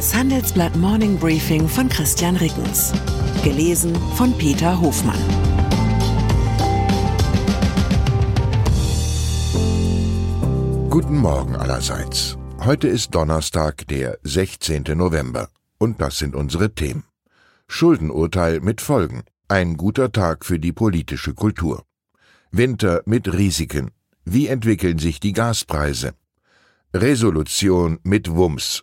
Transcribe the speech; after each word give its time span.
Das 0.00 0.14
Handelsblatt 0.14 0.74
Morning 0.76 1.18
Briefing 1.18 1.68
von 1.68 1.86
Christian 1.90 2.34
Rickens. 2.36 2.90
Gelesen 3.44 3.94
von 4.14 4.32
Peter 4.38 4.80
Hofmann. 4.80 5.20
Guten 10.88 11.18
Morgen 11.18 11.54
allerseits. 11.54 12.38
Heute 12.64 12.88
ist 12.88 13.14
Donnerstag, 13.14 13.86
der 13.88 14.18
16. 14.22 14.84
November. 14.94 15.50
Und 15.76 16.00
das 16.00 16.16
sind 16.16 16.34
unsere 16.34 16.74
Themen. 16.74 17.04
Schuldenurteil 17.68 18.60
mit 18.60 18.80
Folgen. 18.80 19.24
Ein 19.48 19.76
guter 19.76 20.10
Tag 20.12 20.46
für 20.46 20.58
die 20.58 20.72
politische 20.72 21.34
Kultur. 21.34 21.84
Winter 22.50 23.02
mit 23.04 23.30
Risiken. 23.30 23.90
Wie 24.24 24.46
entwickeln 24.46 24.98
sich 24.98 25.20
die 25.20 25.34
Gaspreise? 25.34 26.14
Resolution 26.94 27.98
mit 28.02 28.34
Wumms. 28.34 28.82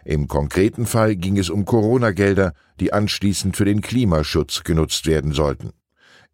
Im 0.06 0.30
konkreten 0.30 0.86
Fall 0.86 1.17
ging 1.17 1.38
es 1.38 1.50
um 1.50 1.66
Corona-Gelder, 1.66 2.53
die 2.80 2.94
anschließend 2.94 3.58
für 3.58 3.66
den 3.66 3.81
Klimaschutz 3.81 4.63
genutzt 4.63 5.06
werden 5.06 5.34
sollten. 5.34 5.72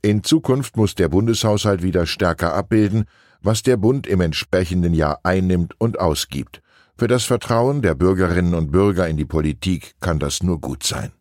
In 0.03 0.23
Zukunft 0.23 0.77
muss 0.77 0.94
der 0.94 1.09
Bundeshaushalt 1.09 1.81
wieder 1.81 2.05
stärker 2.05 2.53
abbilden, 2.53 3.05
was 3.45 3.63
der 3.63 3.77
Bund 3.77 4.07
im 4.07 4.21
entsprechenden 4.21 4.93
Jahr 4.93 5.19
einnimmt 5.23 5.73
und 5.79 5.99
ausgibt. 5.99 6.61
Für 6.97 7.07
das 7.07 7.25
Vertrauen 7.25 7.81
der 7.81 7.93
Bürgerinnen 7.93 8.53
und 8.53 8.71
Bürger 8.71 9.07
in 9.07 9.17
die 9.17 9.25
Politik 9.25 9.95
kann 9.99 10.17
das 10.17 10.41
nur 10.43 10.59
gut 10.59 10.83
sein. 10.83 11.11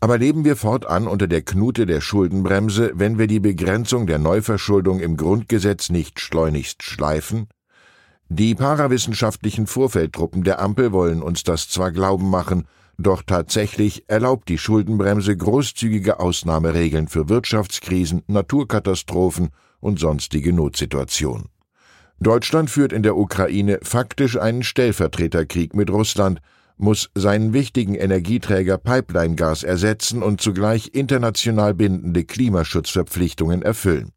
Aber 0.00 0.18
leben 0.18 0.44
wir 0.44 0.54
fortan 0.56 1.06
unter 1.06 1.26
der 1.26 1.40
Knute 1.40 1.86
der 1.86 2.02
Schuldenbremse, 2.02 2.92
wenn 2.94 3.16
wir 3.16 3.26
die 3.26 3.40
Begrenzung 3.40 4.06
der 4.06 4.18
Neuverschuldung 4.18 5.00
im 5.00 5.16
Grundgesetz 5.16 5.88
nicht 5.88 6.20
schleunigst 6.20 6.82
schleifen? 6.82 7.48
Die 8.28 8.54
parawissenschaftlichen 8.54 9.66
Vorfeldtruppen 9.66 10.44
der 10.44 10.60
Ampel 10.60 10.92
wollen 10.92 11.22
uns 11.22 11.42
das 11.42 11.70
zwar 11.70 11.90
glauben 11.90 12.28
machen, 12.28 12.68
doch 12.98 13.22
tatsächlich 13.22 14.04
erlaubt 14.08 14.48
die 14.50 14.58
Schuldenbremse 14.58 15.36
großzügige 15.36 16.20
Ausnahmeregeln 16.20 17.08
für 17.08 17.28
Wirtschaftskrisen, 17.30 18.22
Naturkatastrophen 18.26 19.48
und 19.80 19.98
sonstige 19.98 20.52
Notsituationen. 20.52 21.53
Deutschland 22.20 22.70
führt 22.70 22.92
in 22.92 23.02
der 23.02 23.16
Ukraine 23.16 23.80
faktisch 23.82 24.38
einen 24.38 24.62
Stellvertreterkrieg 24.62 25.74
mit 25.74 25.90
Russland, 25.90 26.40
muss 26.76 27.10
seinen 27.14 27.52
wichtigen 27.52 27.94
Energieträger 27.94 28.78
Pipeline-Gas 28.78 29.62
ersetzen 29.62 30.22
und 30.22 30.40
zugleich 30.40 30.90
international 30.92 31.74
bindende 31.74 32.24
Klimaschutzverpflichtungen 32.24 33.62
erfüllen. 33.62 34.10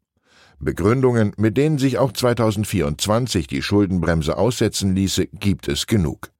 Begründungen, 0.60 1.32
mit 1.36 1.56
denen 1.56 1.78
sich 1.78 1.98
auch 1.98 2.12
2024 2.12 3.46
die 3.46 3.62
Schuldenbremse 3.62 4.36
aussetzen 4.36 4.94
ließe, 4.94 5.26
gibt 5.26 5.68
es 5.68 5.86
genug. 5.86 6.30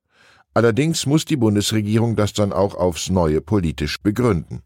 Allerdings 0.54 1.06
muss 1.06 1.24
die 1.24 1.36
Bundesregierung 1.36 2.16
das 2.16 2.32
dann 2.32 2.52
auch 2.52 2.74
aufs 2.74 3.10
Neue 3.10 3.40
politisch 3.40 4.02
begründen. 4.02 4.62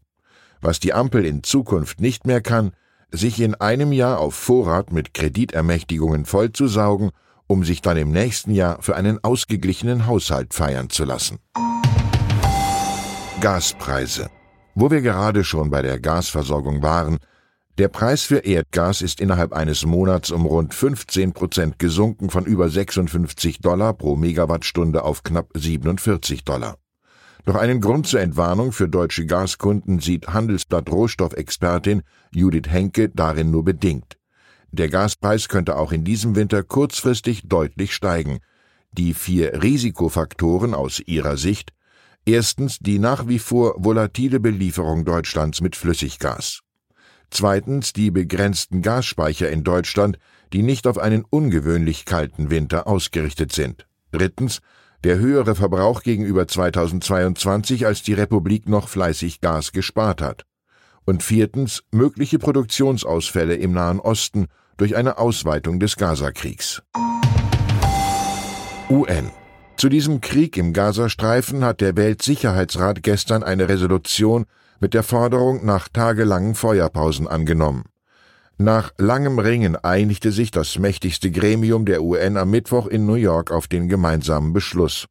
Was 0.59 0.79
die 0.79 0.93
Ampel 0.93 1.23
in 1.23 1.43
Zukunft 1.43 2.01
nicht 2.01 2.25
mehr 2.25 2.41
kann, 2.41 2.71
sich 3.13 3.39
in 3.39 3.55
einem 3.55 3.93
Jahr 3.93 4.19
auf 4.19 4.33
Vorrat 4.33 4.91
mit 4.91 5.13
Kreditermächtigungen 5.13 6.25
vollzusaugen, 6.25 7.11
um 7.47 7.63
sich 7.63 7.81
dann 7.81 7.95
im 7.95 8.11
nächsten 8.11 8.51
Jahr 8.51 8.81
für 8.81 8.95
einen 8.95 9.23
ausgeglichenen 9.23 10.07
Haushalt 10.07 10.53
feiern 10.53 10.89
zu 10.89 11.05
lassen. 11.05 11.37
Gaspreise. 13.39 14.29
Wo 14.75 14.89
wir 14.89 15.01
gerade 15.01 15.43
schon 15.43 15.69
bei 15.69 15.83
der 15.83 15.99
Gasversorgung 15.99 16.81
waren, 16.81 17.19
der 17.77 17.87
Preis 17.87 18.23
für 18.23 18.39
Erdgas 18.39 19.01
ist 19.01 19.19
innerhalb 19.19 19.53
eines 19.53 19.85
Monats 19.85 20.31
um 20.31 20.45
rund 20.45 20.73
15 20.73 21.33
Prozent 21.33 21.79
gesunken 21.79 22.29
von 22.29 22.45
über 22.45 22.69
56 22.69 23.59
Dollar 23.59 23.93
pro 23.93 24.15
Megawattstunde 24.15 25.03
auf 25.03 25.23
knapp 25.23 25.49
47 25.55 26.43
Dollar. 26.43 26.77
Doch 27.45 27.55
einen 27.55 27.81
Grund 27.81 28.07
zur 28.07 28.21
Entwarnung 28.21 28.71
für 28.71 28.87
deutsche 28.87 29.25
Gaskunden 29.25 29.99
sieht 29.99 30.27
Handelsblatt 30.27 30.89
Rohstoffexpertin 30.89 32.03
Judith 32.33 32.69
Henke 32.69 33.09
darin 33.09 33.51
nur 33.51 33.63
bedingt. 33.63 34.17
Der 34.71 34.89
Gaspreis 34.89 35.49
könnte 35.49 35.75
auch 35.75 35.91
in 35.91 36.03
diesem 36.03 36.35
Winter 36.35 36.63
kurzfristig 36.63 37.43
deutlich 37.47 37.93
steigen. 37.93 38.39
Die 38.91 39.13
vier 39.13 39.61
Risikofaktoren 39.61 40.73
aus 40.73 40.99
ihrer 40.99 41.37
Sicht 41.37 41.73
Erstens 42.25 42.79
die 42.79 42.99
nach 42.99 43.27
wie 43.27 43.39
vor 43.39 43.75
volatile 43.77 44.39
Belieferung 44.39 45.03
Deutschlands 45.03 45.59
mit 45.59 45.75
Flüssiggas. 45.75 46.61
Zweitens 47.29 47.91
die 47.91 48.11
begrenzten 48.11 48.81
Gasspeicher 48.81 49.49
in 49.49 49.63
Deutschland, 49.63 50.17
die 50.53 50.61
nicht 50.61 50.87
auf 50.87 50.97
einen 50.97 51.25
ungewöhnlich 51.29 52.05
kalten 52.05 52.49
Winter 52.49 52.87
ausgerichtet 52.87 53.51
sind. 53.51 53.87
Drittens 54.11 54.61
der 55.03 55.19
höhere 55.19 55.55
Verbrauch 55.55 56.03
gegenüber 56.03 56.47
2022, 56.47 57.85
als 57.85 58.03
die 58.03 58.13
Republik 58.13 58.67
noch 58.69 58.87
fleißig 58.87 59.41
Gas 59.41 59.71
gespart 59.71 60.21
hat. 60.21 60.45
Und 61.05 61.23
viertens 61.23 61.83
mögliche 61.91 62.39
Produktionsausfälle 62.39 63.55
im 63.55 63.73
Nahen 63.73 63.99
Osten 63.99 64.47
durch 64.77 64.95
eine 64.95 65.17
Ausweitung 65.17 65.79
des 65.79 65.97
Gazakriegs. 65.97 66.81
UN 68.89 69.31
zu 69.83 69.89
diesem 69.89 70.21
Krieg 70.21 70.55
im 70.55 70.71
Gazastreifen 70.71 71.65
hat 71.65 71.81
der 71.81 71.97
Weltsicherheitsrat 71.97 73.03
gestern 73.03 73.43
eine 73.43 73.67
Resolution 73.67 74.45
mit 74.79 74.93
der 74.93 75.03
Forderung 75.03 75.65
nach 75.65 75.89
tagelangen 75.89 76.55
Feuerpausen 76.55 77.27
angenommen. 77.27 77.83
Nach 78.57 78.93
langem 78.97 79.39
Ringen 79.39 79.75
einigte 79.75 80.31
sich 80.31 80.51
das 80.51 80.77
mächtigste 80.77 81.31
Gremium 81.31 81.85
der 81.85 82.03
UN 82.03 82.37
am 82.37 82.51
Mittwoch 82.51 82.87
in 82.87 83.05
New 83.05 83.15
York 83.15 83.51
auf 83.51 83.67
den 83.67 83.87
gemeinsamen 83.87 84.53
Beschluss. 84.53 85.07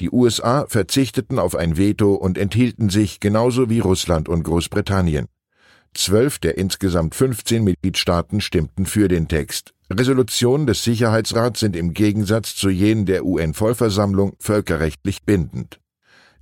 Die 0.00 0.10
USA 0.10 0.66
verzichteten 0.66 1.38
auf 1.38 1.54
ein 1.54 1.76
Veto 1.76 2.14
und 2.14 2.36
enthielten 2.36 2.90
sich 2.90 3.20
genauso 3.20 3.70
wie 3.70 3.78
Russland 3.78 4.28
und 4.28 4.42
Großbritannien. 4.42 5.26
Zwölf 5.94 6.40
der 6.40 6.58
insgesamt 6.58 7.14
15 7.14 7.62
Mitgliedstaaten 7.62 8.40
stimmten 8.40 8.86
für 8.86 9.06
den 9.06 9.28
Text. 9.28 9.72
Resolutionen 9.92 10.66
des 10.66 10.82
Sicherheitsrats 10.82 11.60
sind 11.60 11.76
im 11.76 11.94
Gegensatz 11.94 12.56
zu 12.56 12.68
jenen 12.70 13.06
der 13.06 13.24
UN-Vollversammlung 13.24 14.34
völkerrechtlich 14.40 15.22
bindend. 15.22 15.78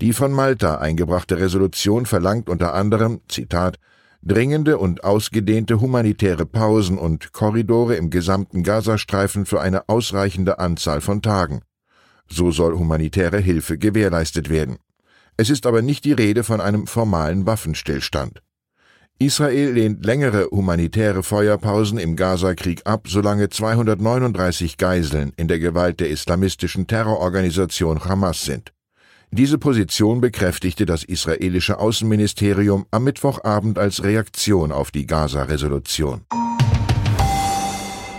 Die 0.01 0.15
von 0.15 0.33
Malta 0.33 0.79
eingebrachte 0.79 1.39
Resolution 1.39 2.07
verlangt 2.07 2.49
unter 2.49 2.73
anderem, 2.73 3.21
Zitat, 3.29 3.79
dringende 4.23 4.79
und 4.79 5.05
ausgedehnte 5.05 5.81
humanitäre 5.81 6.47
Pausen 6.47 6.97
und 6.97 7.33
Korridore 7.33 7.97
im 7.97 8.11
gesamten 8.11 8.63
Gazastreifen 8.63 9.47
für 9.47 9.61
eine 9.61 9.89
ausreichende 9.89 10.59
Anzahl 10.59 11.01
von 11.01 11.23
Tagen. 11.23 11.63
So 12.29 12.51
soll 12.51 12.79
humanitäre 12.79 13.39
Hilfe 13.39 13.79
gewährleistet 13.79 14.49
werden. 14.49 14.79
Es 15.37 15.51
ist 15.51 15.67
aber 15.67 15.83
nicht 15.83 16.05
die 16.05 16.13
Rede 16.13 16.45
von 16.45 16.61
einem 16.61 16.87
formalen 16.87 17.47
Waffenstillstand. 17.47 18.43
Israel 19.19 19.73
lehnt 19.73 20.05
längere 20.05 20.49
humanitäre 20.51 21.23
Feuerpausen 21.23 21.99
im 21.99 22.17
Gazakrieg 22.17 22.83
ab, 22.85 23.07
solange 23.09 23.49
239 23.49 24.79
Geiseln 24.79 25.33
in 25.37 25.49
der 25.49 25.59
Gewalt 25.59 26.01
der 26.01 26.11
islamistischen 26.11 26.87
Terrororganisation 26.87 28.05
Hamas 28.05 28.45
sind. 28.45 28.73
Diese 29.35 29.57
Position 29.57 30.21
bekräftigte 30.21 30.85
das 30.85 31.05
israelische 31.05 31.79
Außenministerium 31.79 32.85
am 32.91 33.05
Mittwochabend 33.05 33.79
als 33.79 34.05
Reaktion 34.05 34.73
auf 34.73 34.91
die 34.91 35.07
Gaza-Resolution. 35.07 36.27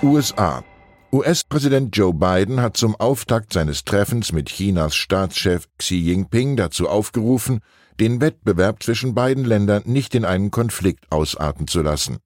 USA 0.01 0.63
US-Präsident 1.11 1.95
Joe 1.95 2.15
Biden 2.15 2.61
hat 2.61 2.77
zum 2.77 2.95
Auftakt 2.95 3.53
seines 3.53 3.83
Treffens 3.83 4.31
mit 4.31 4.49
Chinas 4.49 4.95
Staatschef 4.95 5.67
Xi 5.77 5.97
Jinping 5.97 6.55
dazu 6.55 6.89
aufgerufen, 6.89 7.59
den 7.99 8.19
Wettbewerb 8.19 8.81
zwischen 8.81 9.13
beiden 9.13 9.45
Ländern 9.45 9.83
nicht 9.85 10.15
in 10.15 10.25
einen 10.25 10.49
Konflikt 10.49 11.05
ausarten 11.11 11.67
zu 11.67 11.83
lassen. 11.83 12.17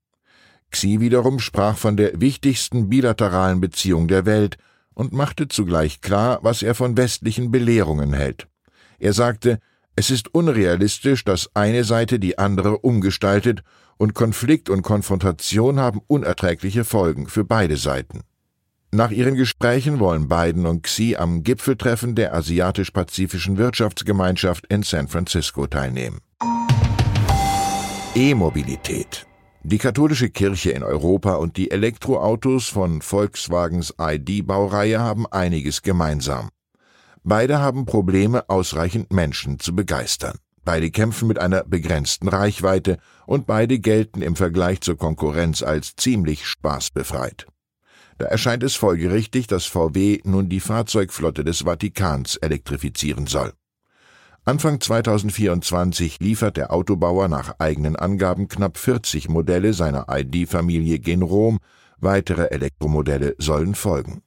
Xi 0.71 1.01
wiederum 1.01 1.39
sprach 1.39 1.75
von 1.75 1.97
der 1.97 2.21
wichtigsten 2.21 2.87
bilateralen 2.87 3.59
Beziehung 3.59 4.07
der 4.07 4.25
Welt 4.25 4.55
und 4.93 5.11
machte 5.11 5.49
zugleich 5.49 5.99
klar, 5.99 6.39
was 6.41 6.61
er 6.61 6.73
von 6.73 6.95
westlichen 6.95 7.51
Belehrungen 7.51 8.13
hält. 8.13 8.47
Er 8.99 9.13
sagte, 9.13 9.59
es 9.95 10.11
ist 10.11 10.33
unrealistisch, 10.33 11.23
dass 11.23 11.49
eine 11.55 11.83
Seite 11.83 12.19
die 12.19 12.37
andere 12.37 12.77
umgestaltet, 12.79 13.63
und 13.97 14.13
Konflikt 14.13 14.69
und 14.69 14.83
Konfrontation 14.83 15.79
haben 15.79 16.01
unerträgliche 16.05 16.85
Folgen 16.85 17.27
für 17.27 17.43
beide 17.43 17.77
Seiten. 17.77 18.21
Nach 18.91 19.11
ihren 19.11 19.35
Gesprächen 19.35 19.99
wollen 19.99 20.29
Biden 20.29 20.65
und 20.65 20.83
Xi 20.83 21.15
am 21.17 21.43
Gipfeltreffen 21.43 22.15
der 22.15 22.33
Asiatisch-Pazifischen 22.33 23.57
Wirtschaftsgemeinschaft 23.57 24.67
in 24.67 24.83
San 24.83 25.07
Francisco 25.07 25.67
teilnehmen. 25.67 26.19
E-Mobilität. 28.15 29.25
Die 29.63 29.77
katholische 29.77 30.29
Kirche 30.29 30.71
in 30.71 30.83
Europa 30.83 31.35
und 31.35 31.57
die 31.57 31.71
Elektroautos 31.71 32.69
von 32.69 33.01
Volkswagens 33.01 33.93
ID-Baureihe 33.99 34.99
haben 34.99 35.27
einiges 35.27 35.81
gemeinsam. 35.81 36.49
Beide 37.29 37.59
haben 37.59 37.85
Probleme, 37.85 38.49
ausreichend 38.49 39.11
Menschen 39.11 39.59
zu 39.59 39.75
begeistern. 39.75 40.37
Beide 40.63 40.89
kämpfen 40.91 41.27
mit 41.27 41.37
einer 41.37 41.65
begrenzten 41.65 42.29
Reichweite 42.29 42.99
und 43.25 43.45
beide 43.45 43.79
gelten 43.79 44.21
im 44.21 44.37
Vergleich 44.37 44.79
zur 44.79 44.95
Konkurrenz 44.95 45.61
als 45.61 45.97
ziemlich 45.97 46.45
spaßbefreit. 46.45 47.45
Da 48.17 48.27
erscheint 48.27 48.63
es 48.63 48.75
folgerichtig, 48.75 49.45
dass 49.47 49.65
VW 49.65 50.21
nun 50.23 50.47
die 50.47 50.61
Fahrzeugflotte 50.61 51.43
des 51.43 51.65
Vatikans 51.65 52.37
elektrifizieren 52.37 53.27
soll. 53.27 53.51
Anfang 54.45 54.79
2024 54.79 56.21
liefert 56.21 56.55
der 56.55 56.71
Autobauer 56.71 57.27
nach 57.27 57.59
eigenen 57.59 57.97
Angaben 57.97 58.47
knapp 58.47 58.77
40 58.77 59.27
Modelle 59.27 59.73
seiner 59.73 60.05
ID-Familie 60.09 60.99
gen 60.99 61.23
Rom, 61.23 61.59
weitere 61.97 62.45
Elektromodelle 62.51 63.35
sollen 63.37 63.75
folgen. 63.75 64.21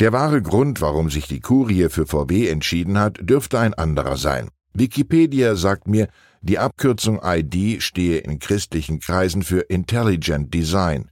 Der 0.00 0.12
wahre 0.12 0.40
Grund, 0.40 0.80
warum 0.80 1.10
sich 1.10 1.26
die 1.26 1.40
Kurie 1.40 1.88
für 1.88 2.06
VW 2.06 2.46
entschieden 2.46 3.00
hat, 3.00 3.18
dürfte 3.20 3.58
ein 3.58 3.74
anderer 3.74 4.16
sein. 4.16 4.48
Wikipedia 4.72 5.56
sagt 5.56 5.88
mir, 5.88 6.06
die 6.40 6.60
Abkürzung 6.60 7.20
ID 7.20 7.82
stehe 7.82 8.18
in 8.18 8.38
christlichen 8.38 9.00
Kreisen 9.00 9.42
für 9.42 9.58
Intelligent 9.58 10.54
Design. 10.54 11.10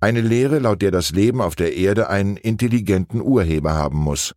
Eine 0.00 0.20
Lehre, 0.20 0.58
laut 0.58 0.82
der 0.82 0.90
das 0.90 1.12
Leben 1.12 1.40
auf 1.40 1.56
der 1.56 1.76
Erde 1.76 2.10
einen 2.10 2.36
intelligenten 2.36 3.22
Urheber 3.22 3.72
haben 3.72 3.98
muss. 3.98 4.34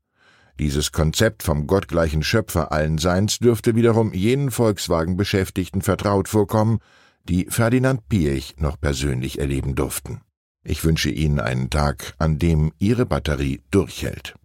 Dieses 0.60 0.94
Konzept 0.94 1.44
vom 1.44 1.68
gottgleichen 1.68 2.24
Schöpfer 2.24 2.72
allen 2.72 3.00
Seins 3.00 3.40
dürfte 3.40 3.76
wiederum 3.76 4.14
jenen 4.14 4.50
Volkswagen-Beschäftigten 4.50 5.82
vertraut 5.82 6.30
vorkommen, 6.30 6.80
die 7.28 7.48
Ferdinand 7.50 8.08
Piech 8.08 8.56
noch 8.60 8.80
persönlich 8.80 9.40
erleben 9.40 9.76
durften. 9.76 10.22
Ich 10.64 10.84
wünsche 10.84 11.10
Ihnen 11.10 11.40
einen 11.40 11.70
Tag, 11.70 12.14
an 12.18 12.38
dem 12.38 12.74
Ihre 12.80 13.06
Batterie 13.06 13.62
durchhält. 13.72 14.36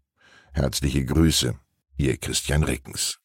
Herzliche 0.52 1.04
Grüße, 1.04 1.54
Ihr 1.96 2.16
Christian 2.18 2.62
Rickens. 2.62 3.18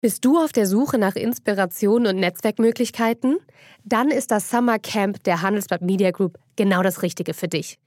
Bist 0.00 0.24
du 0.24 0.38
auf 0.38 0.50
der 0.50 0.66
Suche 0.66 0.98
nach 0.98 1.14
Inspiration 1.14 2.08
und 2.08 2.16
Netzwerkmöglichkeiten? 2.16 3.38
Dann 3.84 4.10
ist 4.10 4.32
das 4.32 4.50
Summer 4.50 4.80
Camp 4.80 5.22
der 5.22 5.42
Handelsblatt 5.42 5.82
Media 5.82 6.10
Group 6.10 6.38
genau 6.56 6.82
das 6.82 7.02
Richtige 7.02 7.34
für 7.34 7.46
dich. 7.46 7.78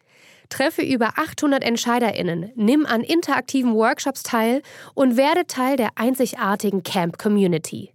Treffe 0.47 0.81
über 0.81 1.17
800 1.17 1.61
EntscheiderInnen, 1.61 2.53
nimm 2.55 2.85
an 2.85 3.01
interaktiven 3.01 3.73
Workshops 3.73 4.23
teil 4.23 4.61
und 4.93 5.17
werde 5.17 5.45
Teil 5.47 5.75
der 5.75 5.89
einzigartigen 5.95 6.83
Camp 6.83 7.17
Community. 7.17 7.94